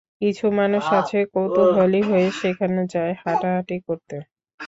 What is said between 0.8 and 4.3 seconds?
আছে কৌতুহলী হয়ে সেখানে যায়, হাঁটাহাঁটি করতে।